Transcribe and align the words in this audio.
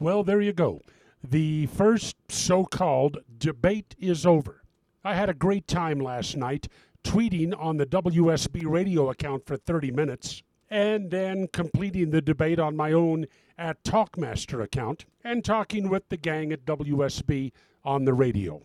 Well, 0.00 0.22
there 0.22 0.40
you 0.40 0.52
go. 0.52 0.82
The 1.28 1.66
first 1.66 2.16
so 2.28 2.64
called 2.64 3.18
debate 3.36 3.96
is 3.98 4.24
over. 4.24 4.62
I 5.02 5.14
had 5.14 5.28
a 5.28 5.34
great 5.34 5.66
time 5.66 5.98
last 5.98 6.36
night 6.36 6.68
tweeting 7.02 7.52
on 7.58 7.78
the 7.78 7.86
WSB 7.86 8.62
radio 8.64 9.10
account 9.10 9.44
for 9.44 9.56
30 9.56 9.90
minutes 9.90 10.44
and 10.70 11.10
then 11.10 11.48
completing 11.48 12.10
the 12.10 12.20
debate 12.20 12.60
on 12.60 12.76
my 12.76 12.92
own 12.92 13.26
at 13.56 13.82
Talkmaster 13.82 14.62
account 14.62 15.04
and 15.24 15.44
talking 15.44 15.88
with 15.88 16.08
the 16.10 16.16
gang 16.16 16.52
at 16.52 16.64
WSB 16.64 17.50
on 17.84 18.04
the 18.04 18.14
radio. 18.14 18.62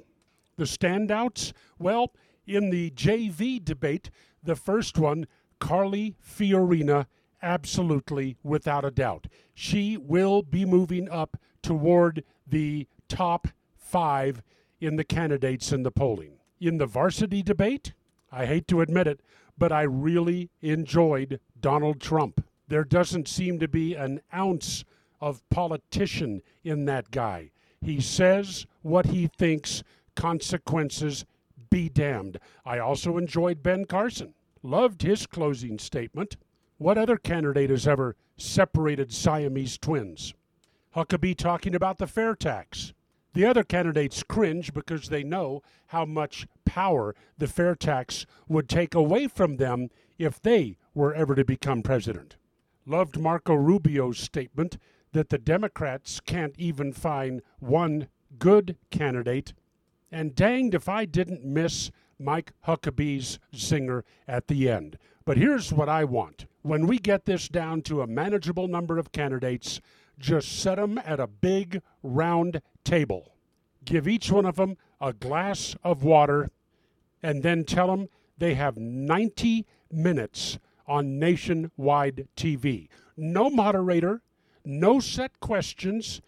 The 0.58 0.66
standouts? 0.66 1.52
Well, 1.80 2.14
in 2.46 2.70
the 2.70 2.92
JV 2.92 3.64
debate, 3.64 4.12
the 4.44 4.56
first 4.56 5.00
one, 5.00 5.26
Carly 5.60 6.16
Fiorina, 6.24 7.08
absolutely 7.44 8.38
without 8.42 8.86
a 8.86 8.92
doubt. 8.92 9.28
She 9.54 9.98
will 9.98 10.42
be 10.42 10.66
moving 10.66 11.10
up 11.10 11.38
toward 11.62 12.24
the 12.48 12.88
top 13.08 13.50
five 13.78 14.42
in 14.80 14.96
the 14.96 15.04
candidates 15.04 15.72
in 15.72 15.84
the 15.84 15.92
polling. 15.92 16.40
In 16.60 16.78
the 16.78 16.88
varsity 16.88 17.44
debate, 17.44 17.94
I 18.32 18.46
hate 18.46 18.68
to 18.70 18.82
admit 18.82 19.06
it, 19.06 19.20
but 19.58 19.72
I 19.72 19.84
really 19.84 20.50
enjoyed 20.62 21.40
Donald 21.60 22.02
Trump. 22.02 22.44
There 22.68 22.84
doesn't 22.84 23.28
seem 23.28 23.60
to 23.60 23.68
be 23.68 23.94
an 23.94 24.22
ounce 24.34 24.84
of 25.22 25.48
politician 25.50 26.42
in 26.64 26.86
that 26.86 27.12
guy. 27.12 27.52
He 27.82 28.02
says 28.02 28.66
what 28.82 29.08
he 29.08 29.28
thinks, 29.28 29.84
consequences 30.16 31.26
be 31.70 31.90
damned. 31.90 32.40
I 32.66 32.80
also 32.80 33.18
enjoyed 33.18 33.64
Ben 33.64 33.86
Carson. 33.86 34.34
Loved 34.62 35.02
his 35.02 35.26
closing 35.26 35.78
statement. 35.78 36.38
What 36.78 36.98
other 36.98 37.18
candidate 37.18 37.70
has 37.70 37.88
ever 37.88 38.16
separated 38.36 39.14
Siamese 39.14 39.78
twins? 39.78 40.34
Huckabee 40.96 41.38
talking 41.38 41.76
about 41.76 41.98
the 41.98 42.08
fair 42.08 42.36
tax. 42.36 42.94
The 43.34 43.46
other 43.46 43.64
candidates 43.64 44.24
cringe 44.24 44.74
because 44.74 45.10
they 45.10 45.24
know 45.24 45.62
how 45.88 46.06
much 46.06 46.48
power 46.66 47.16
the 47.38 47.48
fair 47.48 47.76
tax 47.76 48.26
would 48.48 48.70
take 48.70 48.94
away 48.94 49.28
from 49.28 49.58
them 49.58 49.90
if 50.18 50.42
they 50.42 50.78
were 50.94 51.14
ever 51.14 51.36
to 51.36 51.46
become 51.46 51.82
president. 51.82 52.36
Loved 52.86 53.20
Marco 53.20 53.56
Rubio's 53.56 54.20
statement 54.20 54.78
that 55.14 55.30
the 55.30 55.38
Democrats 55.38 56.20
can't 56.20 56.54
even 56.58 56.92
find 56.92 57.42
one 57.60 58.08
good 58.40 58.76
candidate. 58.92 59.54
And 60.12 60.36
danged 60.36 60.76
if 60.76 60.90
I 60.90 61.06
didn't 61.06 61.44
miss 61.44 61.92
Mike 62.20 62.54
Huckabee's 62.68 63.40
zinger 63.54 64.04
at 64.28 64.48
the 64.48 64.70
end. 64.70 64.98
But 65.26 65.38
here's 65.38 65.72
what 65.74 65.90
I 65.90 66.04
want. 66.04 66.46
When 66.64 66.88
we 66.88 66.98
get 66.98 67.26
this 67.26 67.50
down 67.50 67.82
to 67.84 68.02
a 68.02 68.08
manageable 68.08 68.70
number 68.70 68.98
of 68.98 69.12
candidates, 69.12 69.82
just 70.18 70.62
set 70.62 70.76
them 70.76 70.98
at 70.98 71.20
a 71.20 71.28
big 71.28 71.82
round 72.02 72.62
table. 72.86 73.36
Give 73.84 74.08
each 74.08 74.32
one 74.32 74.46
of 74.46 74.56
them 74.56 74.78
a 75.02 75.12
glass 75.12 75.76
of 75.84 76.04
water 76.04 76.50
and 77.22 77.44
then 77.44 77.66
tell 77.66 77.88
them 77.88 78.08
they 78.38 78.54
have 78.54 78.78
90 78.78 79.66
minutes 79.92 80.58
on 80.88 81.20
nationwide 81.20 82.30
TV. 82.38 82.88
No 83.18 83.50
moderator, 83.50 84.22
no 84.64 85.02
set 85.02 85.42
questions, 85.42 86.22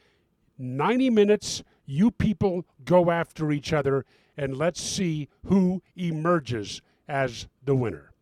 90 0.58 1.10
minutes. 1.12 1.64
You 1.86 2.12
people 2.12 2.66
go 2.84 3.10
after 3.10 3.54
each 3.54 3.72
other 3.72 4.06
and 4.36 4.58
let's 4.58 4.82
see 4.82 5.30
who 5.46 5.82
emerges 5.96 6.82
as 7.08 7.48
the 7.64 7.76
winner. 7.76 8.12